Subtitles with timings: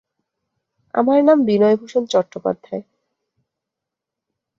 [0.93, 2.83] আমার নাম বিনয়ভূষণ চট্টোপাধ্যায়।